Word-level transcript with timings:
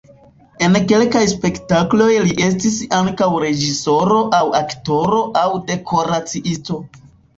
En 0.67 0.77
kelkaj 0.91 1.19
spektakloj 1.33 2.07
li 2.23 2.33
estis 2.47 2.79
ankaŭ 3.01 3.29
reĝisoro 3.43 4.19
aŭ 4.41 4.43
aktoro 4.61 5.21
aŭ 5.43 5.47
dekoraciisto. 5.73 6.81